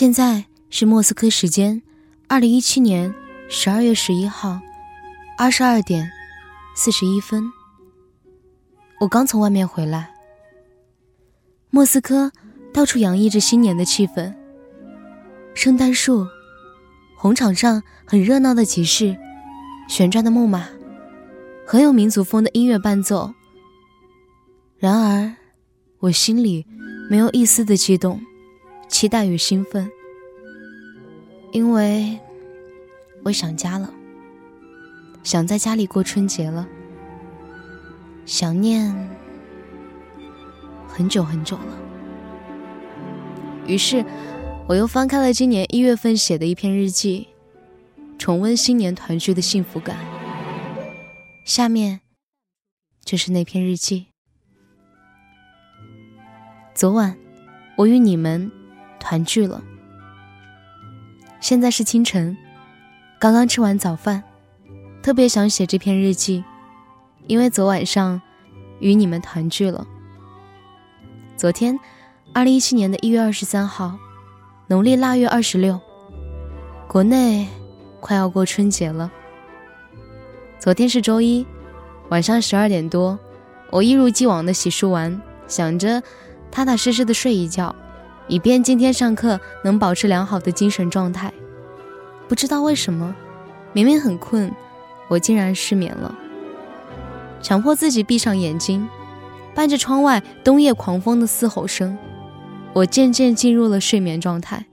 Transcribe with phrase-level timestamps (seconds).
[0.00, 1.82] 现在是莫斯科时间，
[2.26, 3.14] 二零一七年
[3.50, 4.58] 十二月十一号
[5.36, 6.10] 二十二点
[6.74, 7.52] 四十一分。
[8.98, 10.10] 我刚从外面回来。
[11.68, 12.32] 莫斯科
[12.72, 14.32] 到处洋溢着新年的气氛，
[15.52, 16.26] 圣诞树、
[17.14, 19.14] 红场上很热闹的集市、
[19.86, 20.66] 旋转的木马，
[21.66, 23.34] 很有民族风的音乐伴奏。
[24.78, 25.36] 然而，
[25.98, 26.64] 我心里
[27.10, 28.18] 没有一丝的激动。
[28.90, 29.88] 期待与兴奋，
[31.52, 32.18] 因为
[33.22, 33.94] 我想家了，
[35.22, 36.68] 想在家里过春节了，
[38.26, 38.92] 想念
[40.88, 41.78] 很久很久了。
[43.66, 44.04] 于是，
[44.68, 47.28] 我又翻开了今年一月份写的一篇日记，
[48.18, 49.96] 重温新年团聚的幸福感。
[51.46, 52.00] 下面
[53.04, 54.08] 就是那篇日记。
[56.74, 57.16] 昨晚，
[57.76, 58.50] 我与你们。
[59.00, 59.60] 团聚了。
[61.40, 62.36] 现在是清晨，
[63.18, 64.22] 刚刚吃完早饭，
[65.02, 66.44] 特别想写这篇日记，
[67.26, 68.20] 因为昨晚上
[68.78, 69.86] 与你们团聚了。
[71.36, 71.80] 昨天，
[72.34, 73.98] 二零一七年的一月二十三号，
[74.66, 75.80] 农历腊月二十六，
[76.86, 77.48] 国内
[77.98, 79.10] 快要过春节了。
[80.58, 81.46] 昨天是周一，
[82.10, 83.18] 晚上十二点多，
[83.70, 86.02] 我一如既往的洗漱完，想着
[86.50, 87.74] 踏踏实实的睡一觉。
[88.30, 91.32] 以便今天上课能保持良好的精神状态。
[92.28, 93.12] 不知道为什么，
[93.72, 94.50] 明明很困，
[95.08, 96.16] 我竟然失眠了。
[97.42, 98.88] 强迫自己闭上眼睛，
[99.52, 101.98] 伴着窗外冬夜狂风的嘶吼声，
[102.72, 104.64] 我渐渐进入了睡眠状态。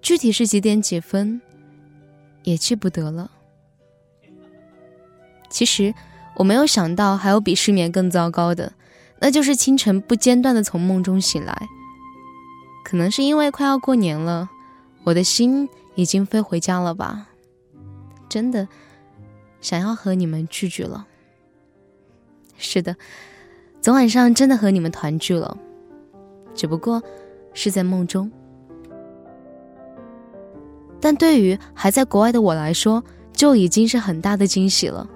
[0.00, 1.42] 具体是几点几分，
[2.44, 3.30] 也记不得了。
[5.50, 5.92] 其实
[6.36, 8.72] 我没有想到还有比失眠更糟糕的，
[9.20, 11.68] 那就是清晨不间断的从梦中醒来。
[12.88, 14.48] 可能是因为快要过年了，
[15.04, 17.28] 我的心已经飞回家了吧？
[18.30, 18.66] 真的
[19.60, 21.06] 想要和你们聚聚了。
[22.56, 22.96] 是的，
[23.82, 25.54] 昨晚上真的和你们团聚了，
[26.54, 27.02] 只不过
[27.52, 28.32] 是在梦中。
[30.98, 33.04] 但对于还在国外的我来说，
[33.34, 35.06] 就已经是很大的惊喜了。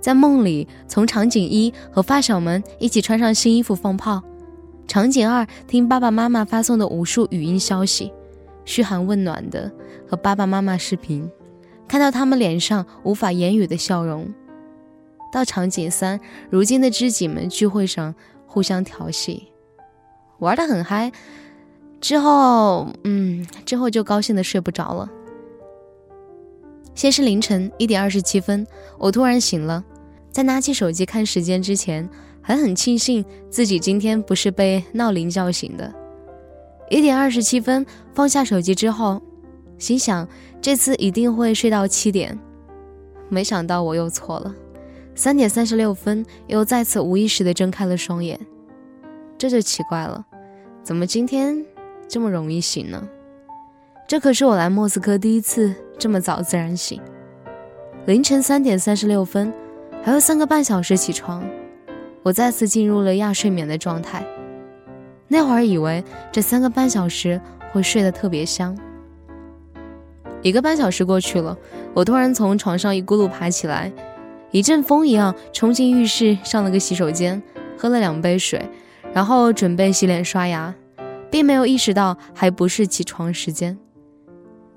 [0.00, 4.22] 在梦里，从场景一和发小们一起穿上新衣服放炮。
[4.86, 8.12] 场景二，听爸爸妈妈发送的无数语音消息，
[8.64, 9.70] 嘘寒问暖的
[10.08, 11.28] 和爸爸妈妈视频，
[11.88, 14.32] 看到他们脸上无法言语的笑容。
[15.32, 18.14] 到场景三，如今的知己们聚会上
[18.46, 19.48] 互相调戏，
[20.38, 21.10] 玩的很嗨。
[22.00, 25.10] 之后，嗯，之后就高兴的睡不着了。
[26.94, 28.64] 先是凌晨一点二十七分，
[28.98, 29.82] 我突然醒了，
[30.30, 32.08] 在拿起手机看时间之前。
[32.46, 35.90] 还很庆幸自己今天不是被闹铃叫醒的。
[36.90, 39.20] 一点二十七分放下手机之后，
[39.78, 40.28] 心想
[40.60, 42.38] 这次一定会睡到七点，
[43.30, 44.54] 没想到我又错了。
[45.14, 48.38] 三点三十六分又再次无意识地睁开了双眼，
[49.38, 50.22] 这就奇怪了，
[50.82, 51.64] 怎么今天
[52.06, 53.08] 这么容易醒呢？
[54.06, 57.00] 这可是我来莫斯科第一次这么早自然醒。
[58.04, 59.50] 凌晨三点三十六分，
[60.02, 61.42] 还有三个半小时起床。
[62.24, 64.24] 我再次进入了亚睡眠的状态，
[65.28, 66.02] 那会儿以为
[66.32, 67.38] 这三个半小时
[67.70, 68.74] 会睡得特别香。
[70.40, 71.56] 一个半小时过去了，
[71.92, 73.92] 我突然从床上一咕噜爬起来，
[74.50, 77.42] 一阵风一样冲进浴室，上了个洗手间，
[77.76, 78.70] 喝了两杯水，
[79.12, 80.74] 然后准备洗脸刷牙，
[81.30, 83.78] 并没有意识到还不是起床时间。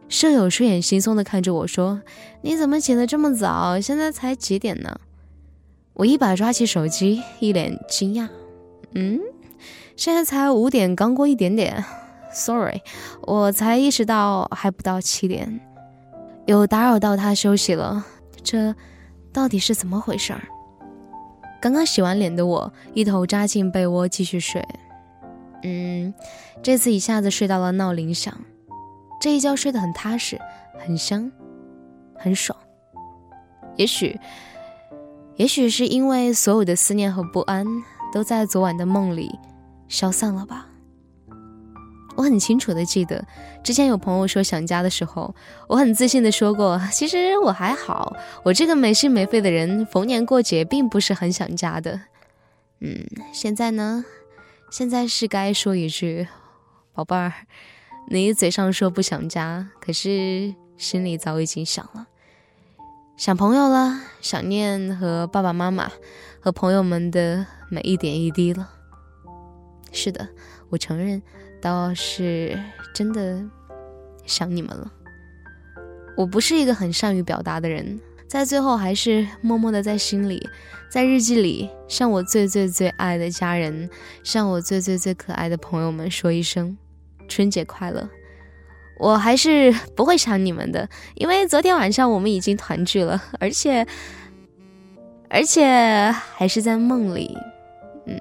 [0.09, 2.02] 舍友睡眼惺忪地看着我说
[2.44, 3.79] ：“你怎么起得这么早？
[3.79, 5.00] 现在才几点呢？”
[5.97, 8.30] 我一把抓起手机，一脸惊讶
[8.94, 9.19] ：“嗯，
[9.96, 11.84] 现在才五点，刚过一点点。
[12.31, 12.84] Sorry，
[13.24, 15.59] 我才意识到还不到七点，
[16.46, 18.06] 有打扰到他休息了。
[18.44, 18.75] 这
[19.34, 20.44] 到底是怎么回事儿？”
[21.59, 24.64] 刚刚洗完脸的我，一头扎进被窝继续睡。
[25.64, 26.14] 嗯，
[26.61, 28.32] 这次一下子睡到了闹铃响，
[29.20, 30.40] 这一觉睡得很踏实，
[30.78, 31.32] 很香，
[32.16, 32.55] 很爽。
[33.78, 34.16] 也许。
[35.37, 37.66] 也许是因为所有的思念和不安
[38.11, 39.29] 都在昨晚的梦里
[39.87, 40.67] 消散了吧。
[42.16, 43.23] 我很清楚的记得，
[43.63, 45.35] 之前有朋友说想家的时候，
[45.67, 48.11] 我很自信的说过，其实我还好，
[48.43, 52.01] 我这个没心没肺的人，逢年过节并不是很想家的。
[52.79, 54.03] 嗯，现在呢，
[54.72, 56.28] 现在是该说一句，
[56.91, 57.31] 宝贝儿，
[58.09, 62.07] 你嘴上说不想家，可是心里早已经想了。
[63.17, 65.91] 想朋友了，想念和爸爸妈妈、
[66.40, 68.69] 和朋友们的每一点一滴了。
[69.91, 70.29] 是的，
[70.69, 71.19] 我承认
[71.59, 72.55] 倒是
[72.93, 73.43] 真的
[74.28, 74.93] 想你们了。
[76.16, 80.47] 我不是一个很善于表达的人，在最后还是默默的在心里，
[80.87, 83.90] 在日记里向我最最最爱的家人，
[84.23, 86.78] 向我最最最可爱的朋友们说一声
[87.28, 88.08] 春节快乐。
[88.99, 93.85] 我还是不会想你们的，因为昨天晚上我们已经团聚了，而且
[95.29, 97.38] 而且还是在梦里。
[98.05, 98.20] 嗯，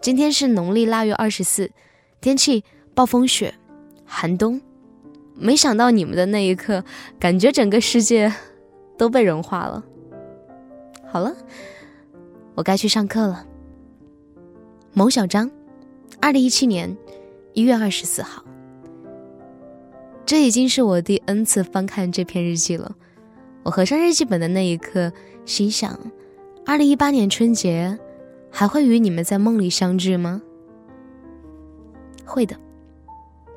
[0.00, 1.70] 今天是农历腊月二十四，
[2.20, 3.54] 天气暴风雪，
[4.04, 4.60] 寒冬。
[5.34, 6.82] 没想到你们的那一刻，
[7.20, 8.32] 感觉整个世界
[8.96, 9.84] 都被融化了。
[11.06, 11.36] 好了，
[12.54, 13.46] 我该去上课了。
[14.94, 15.50] 某小张，
[16.22, 16.96] 二零一七年
[17.52, 18.42] 一月二十四号。
[20.26, 22.96] 这已经是我第 N 次翻看这篇日记了。
[23.62, 25.12] 我合上日记本的那一刻，
[25.44, 25.96] 心想：
[26.66, 27.96] 二零一八年春节
[28.50, 30.42] 还会与你们在梦里相聚吗？
[32.24, 32.56] 会的，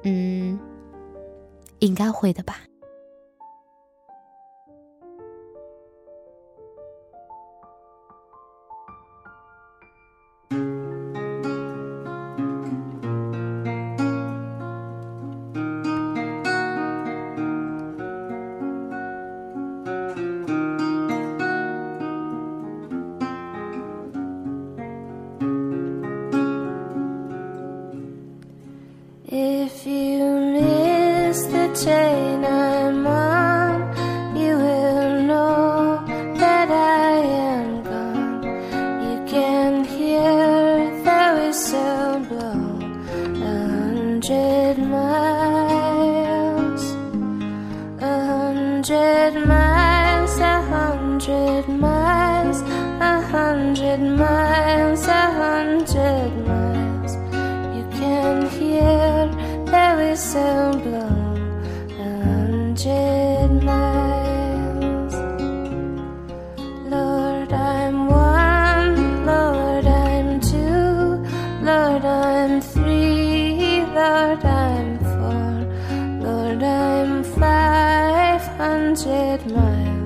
[0.04, 0.60] 嗯，
[1.80, 2.62] 应该会的吧。
[60.19, 61.63] Bloom,
[61.98, 65.16] a hundred miles.
[66.92, 69.25] Lord, I'm one.
[69.25, 71.25] Lord, I'm two.
[71.63, 73.86] Lord, I'm three.
[73.95, 75.56] Lord, I'm four.
[76.21, 79.99] Lord, I'm five hundred miles.